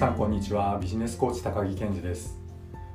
[0.00, 0.78] さんこんにちは。
[0.80, 2.38] ビジネスコーチ高木健二です。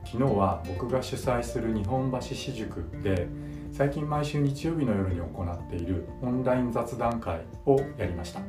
[0.06, 3.28] 昨日は僕が主催する日本橋私塾で
[3.72, 8.42] 最近毎週日曜日の夜に行っているオンライン雑談会をやりました。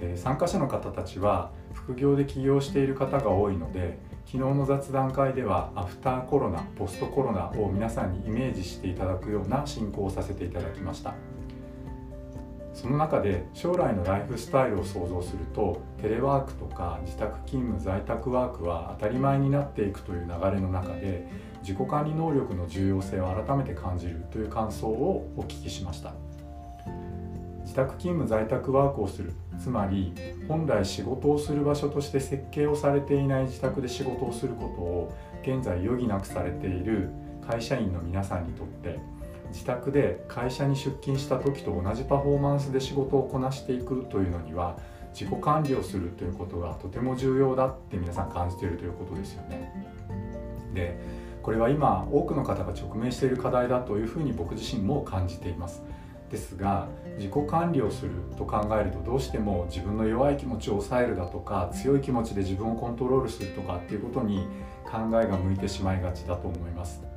[0.00, 11.12] で参加者の方たちは副業で起業している方が多いので昨日の雑談会ではアフターコロナポストコロナを皆さんにイメージしていただくような進行をさせていただきました。
[12.74, 21.26] その中で将来のライフスタイルを想像するとテレワークとか自宅勤務在宅ワークは当たり前になっていくという流れの中で
[21.62, 26.12] 自己管理能力の重要性を改めて感じるという感想をお聞きしました。
[27.62, 30.12] 自宅勤務在宅ワークをするつまり
[30.46, 37.08] 本来仕事をする場所として設計をされていない自宅で仕事をすることを現在余儀なくされている
[37.46, 38.98] 会社員の皆さんにとって
[39.54, 44.76] 自宅で会社に出勤した時と同じパフォーマンスで仕事をこなしていくというのには
[45.12, 49.72] 自己管理をするということがとても重要だって皆さん感じているということですよね。
[50.74, 50.98] で
[51.40, 55.84] これは今多くの方が直面している課題だというふうに僕自身も感じています。
[56.30, 64.48] ですが自己管理をすると考えるとどうしても自分の弱い気持ちを抑えるだとか強い気持ちで自分をコントロールするとかっていうことに
[64.84, 67.13] 考えが向いてしまいがちだと思います。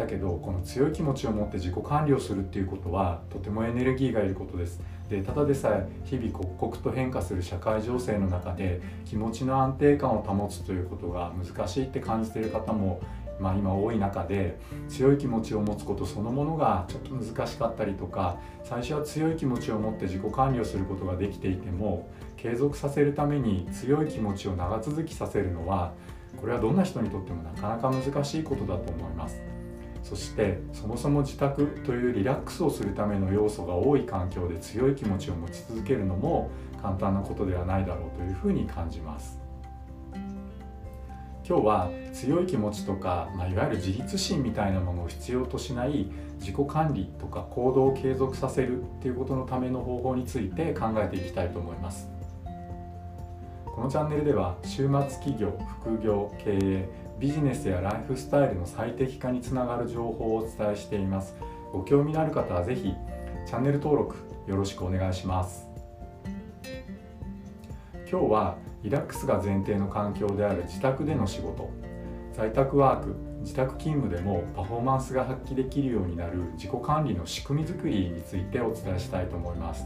[0.00, 13.00] だけどこの強い気持ちを持って自己管理をするっていうことはとてもエネルギーがいることですでただでさえ日々刻々と変化する社会情勢の中で気持ちの安定感を保つということが難しいって感じている方も
[13.38, 14.58] まあ、今多い中で
[14.90, 25.94] 強い気持ちを持つことそのものがちょっと難しかったりとか最初は強い気持ちを持って自己管理をすることができていても継続させるために強い気持ちを長続きさせるのは
[26.38, 29.59] これはどんな人にとってもなかなか難しいことだと思います。
[30.02, 39.40] そしてそもそも自宅というリラックスをするための要素が多い環境で強い気持ちを持ち続けるのも簡単なことではないだろうというふうに感じます。
[41.50, 46.06] 今日は強い気持ちとか、まあ、いわゆる自立心みたいなものを必要としない
[46.38, 52.08] 自己管理とか行動を継続させるっていうことのための方法について考えていきたいと思います。
[53.66, 56.88] このチャンネルでは週末企業副業経営
[57.20, 61.36] ビジネスやライフスタイルの最適化につながる情報をお伝えしています。
[61.70, 62.94] ご興味のある方は是非
[63.46, 64.16] チャンネル登録
[64.46, 65.68] よろしくお願いします。
[68.10, 71.68] 今日はリラックスが前提の環境である自宅での仕事。
[72.32, 79.84] 在宅ワーク自宅勤務でもパフォーマンスが発揮できるようになる自己管理の仕組み作りについてお伝えしたいと思います。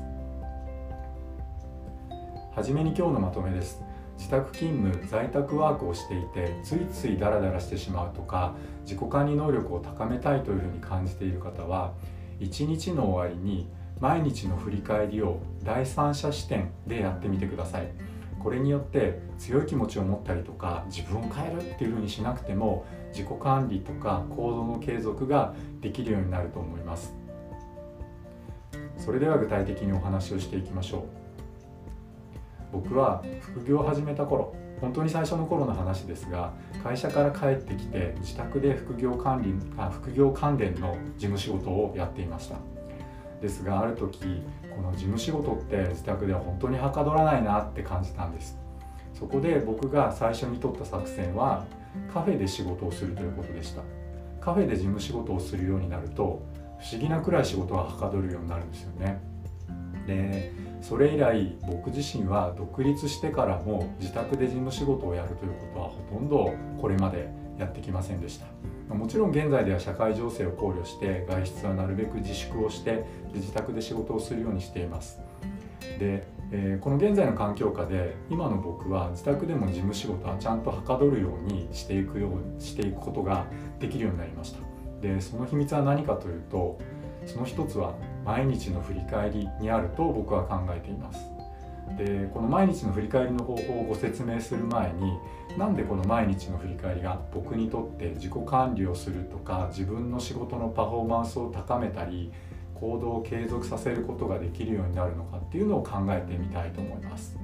[2.55, 3.83] はじめに今日のまとめです。
[4.17, 8.55] 自宅勤務在宅ワークをしていてついついダラダラしてしまうとか
[8.85, 11.93] 自己管理能力を高めたいというふうに感じている方は
[12.41, 13.69] 一日の終わりに
[14.01, 17.89] 毎日の振り返りを第三者視点でやってみてください。
[18.43, 27.15] これによって強い気持ちを持ったりとか自分を変えるっていうふうにしなくても自己管理とか行動の継続ができるようになると思います。
[28.99, 31.24] それでは具体的にお話をしていきましょう。
[32.75, 36.53] 僕は副業を始めた頃本当に最初の頃の話ですが
[36.83, 42.57] 会社から帰ってきて自宅で副業管理あ副業関連の事務仕事をやっていました。
[43.41, 44.43] ですがある時
[44.75, 48.59] この事務仕事って自宅では本当にはかどらないなって感じたんです。
[49.13, 51.65] そこで僕が最初に取った作戦は
[52.13, 53.83] カフェで仕事をするということでした。
[54.41, 56.43] カフェで事務仕事をするようになると
[56.81, 59.23] 不思議なくらい仕事がはかどるようになるんですよね。
[60.07, 60.53] で
[60.87, 68.95] それ以来僕自身は独立してからも自宅で事務仕事をやるということはほとんどこれまでやってきませんでした。
[68.95, 73.03] もちろん現在では社会情勢を考慮して外出はなるべく自粛をして
[73.33, 75.21] 自宅で仕事をするようにしています。
[75.99, 83.47] で、えー、この現在の環境下で今の僕は自宅でも事務仕事はちゃんとはかどるようにしていくようにしていくことが
[83.81, 84.59] できるようになりました。
[85.01, 86.78] でその秘密は何かというと
[87.25, 91.31] その一つは毎日の振り返りにあると僕は考えています。
[91.99, 95.19] でこの毎日の振り返りの方法をご説明する前に
[95.59, 102.33] なんでこの毎日の振り返りが僕にとって自己管理をするとか自分の仕事のパフォーマンスを高めたり
[102.75, 107.39] 行動を継続させることができるようになるのかっていうのを考えてみたいと思います。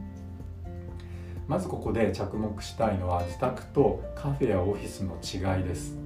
[1.47, 5.97] まずここで着目したいのは自宅とカフェやオフィスの違いです。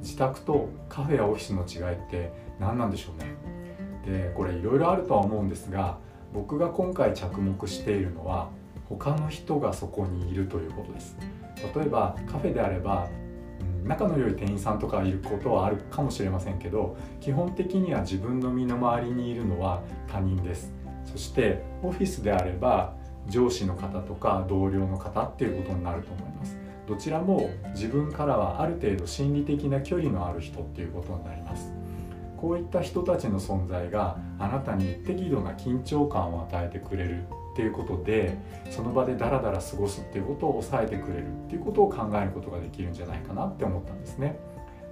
[0.00, 3.57] 自宅とカフェやオフィスの違いって何なんでしょうね？
[4.08, 5.98] でこれいろいろあるとは思うんですが
[6.32, 8.48] 僕が今回着目しているのは
[8.88, 11.16] 他の人がそこにいるということです。
[11.74, 13.08] 例えばカフェであれば
[13.84, 20.72] 仲の良い店員さんとかいることはあるかもしれませんけど基本的には自分の身の回りにいるのは他人です。
[21.04, 22.94] そしてオフィスであれば
[23.28, 26.56] 上司の方とか同僚の方っていうことになると思います。
[26.86, 31.77] どちらも自分からはある程度心理的な距離のある人っていうことになります。
[32.40, 38.38] こういった人たちの存在があなたに適度な緊張感を与えてくれるっていうことで
[38.70, 44.38] その場でダラダラ過ごすっていうことを抑えてくれるっていうことを考えることができるんじゃないかなって思ったんですね。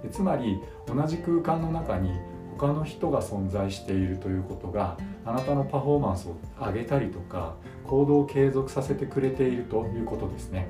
[0.03, 2.11] でつまり同じ空間の中に
[2.57, 7.55] 他の人が存在しているということがあなたのパフォーマンスを上げたりとか
[7.85, 10.67] 行動を継続させてくれているということですね。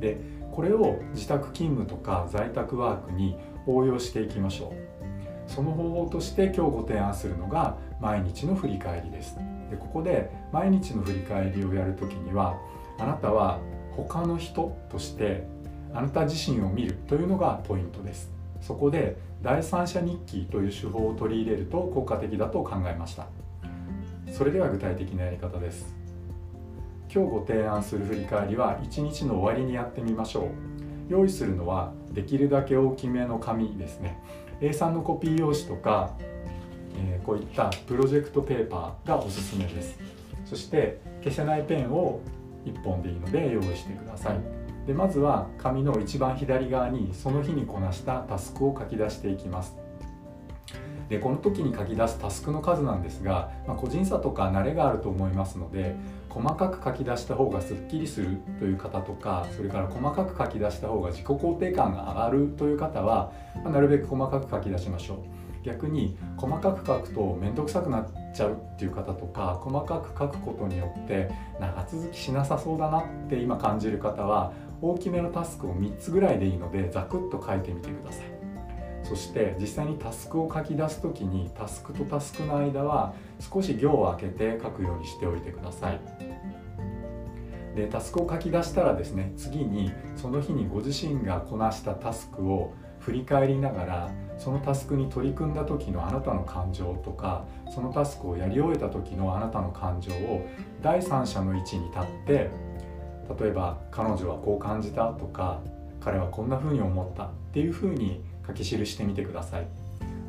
[0.00, 0.20] で
[0.52, 4.99] これを自宅勤務とか在宅ワークに応用していきましょう。
[5.50, 9.36] その方法として今日ご提案するのが毎日の振り返りです。
[9.68, 12.56] でここで毎日の振り返りをやるときには
[12.98, 13.58] あなたは
[13.96, 15.46] 他の人として
[15.92, 18.30] あなた自身を見るというのがポイントです。
[18.60, 23.26] そこで第三者日記という手法を取り入れると効果的だと考えました。
[24.32, 25.96] それでは具体的なやり方です。
[27.12, 30.44] 今日ご提案する振り返りは1日の終わりにやってみましょう。
[31.08, 34.16] 用意するのはできるだけ大きめの紙ですね。
[34.60, 36.14] A3 のコピー用紙とか、
[36.96, 39.98] えー、こういったプロジェクトペーパーがおすすめです。
[40.44, 42.20] そして消せないペンを
[42.64, 44.38] 1本でいいので用意してください。
[44.86, 49.76] でまずは紙の一番左側にその日にこなしたタスクを書き出していきます。
[51.10, 55.96] でこの時に書き出すタスクの数なんですが、まあ、個人差とか慣れがあると思いますので
[56.28, 65.40] 細かく書き出した方がすっきりするという方とかそれから細かく書き出した方が自己肯定感が上がるという方は、まあ、なるべく細かく書き出しましょう。
[65.62, 71.30] 逆に細かく書くと面倒くさくなっちゃうっていう方とか細かく書くことによって
[71.60, 78.39] 長続きしなさそうだなって今感じる方は大きめのタスクを3つぐらいでいいのでざくっと書いてみてください。
[79.10, 86.00] そして実際にタスクを書き出す時にタスクとタスクの間は少し行を空けて書くようにしておいてください。
[87.74, 100.46] でタスクを書き出したらですね次にその日にご自身がこなしたタスクを振り返りながらそのタスクに取り組んだ時のあなたの感情とかそのタスクをやり終えた時のあなたの感情を
[100.82, 102.50] 第三者の位置に立って
[103.40, 105.60] 例えば彼女はこう感じたとか
[106.00, 109.66] 彼はこんな風に思ったっていう風に書き記してみてください。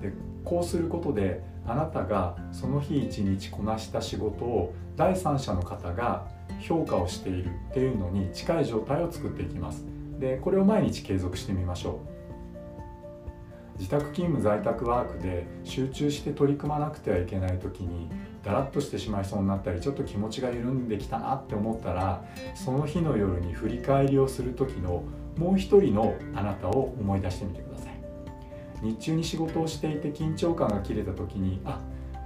[0.01, 0.13] で
[0.43, 6.27] こうすることであなたがその日一日こなした仕事を第三者の方が
[6.59, 9.85] 評価をしているっていうのに近い状態を作っていきます。
[10.19, 12.11] でこれを毎日継続してみましょう。
[13.77, 18.09] 自宅勤務在宅ワークで集中して取り組まなくてはいけない時に
[18.43, 22.23] だらっとしてしまいそうになったりちょっと気持ちが緩んできたなって思ったら
[22.53, 25.03] その日の夜に振り返りをする時の
[25.35, 27.70] もう一人のあなたを思い出してみてください。
[28.81, 31.79] 日中に仕事をしていて緊張感が切れた時にあ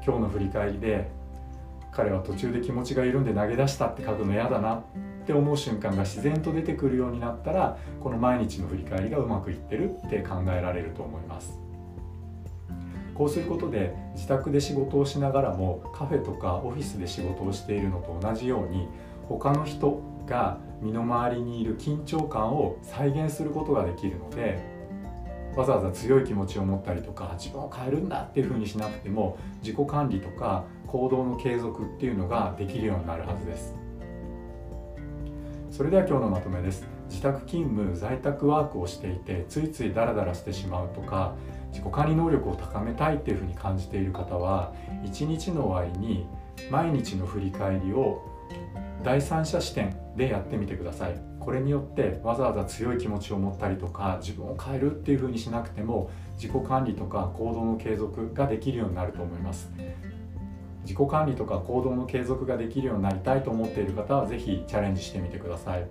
[0.06, 1.10] 今日の振り返りで
[1.92, 4.84] 彼は途中で気持ちが緩んで投げ出したって書くの嫌だなっ
[5.26, 11.60] て思う瞬間が自然と出てくるようになったらこの毎日の振り返りがうまくいってるって考えられると思います。
[13.16, 18.90] こうすることで自宅で仕事をしながらもカフェとかオフィスで仕事をしているのと同じように
[19.30, 24.75] 他の人が身の回りにいる緊張感を再現することができるので
[25.56, 33.76] わざわざ強い気持ちを持ったりとか自分を変えるんだっていうふうにしなくても自己管理とか行動の継続っていうのができるようになるはずです。
[35.72, 36.88] それでは今日のまとめです。
[37.10, 41.36] 自宅勤務在宅ワークをしていてついついダラダラしてしまうとか
[41.70, 46.26] 自己管理能力を高めたいっていうふうに感じている方は一日の終わりに
[46.72, 48.22] 毎日の振り返りを
[49.04, 51.35] 第三者視点でやってみてください。
[51.46, 59.72] これによってわざわざ強い気持ちを持ったりとか自分を変えるっていうふうにしなくても自己管理とか行動の継続ができるようになると思います。
[60.82, 65.88] 自己管理とか行動の継続ができるようになりたいと思っている方は是非チャレンジしてみてください。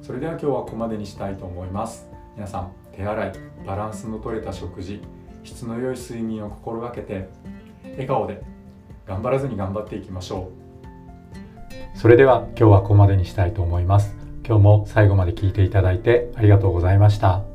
[0.00, 2.08] それでは今日はここまでにしたいと思います。
[2.34, 3.32] 皆さん手洗い
[3.64, 5.00] バランスのとれた食事
[5.44, 7.28] 質の良い睡眠を心がけて
[7.84, 8.42] 笑顔で
[9.06, 10.61] 頑張らずに頑張っていきましょう。
[12.02, 17.51] それでは今日はここまでにしたいと思います今日も最後まで聞いていただいてありがとうございました。